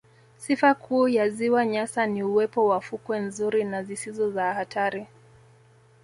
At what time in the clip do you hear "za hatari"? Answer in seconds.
4.31-5.07